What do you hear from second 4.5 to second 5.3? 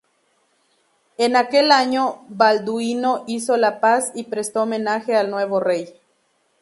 homenaje al